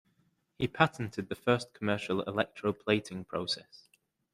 He 0.57 0.67
patented 0.67 1.29
the 1.29 1.35
first 1.35 1.73
commercial 1.75 2.25
electroplating 2.25 3.27
process. 3.27 3.87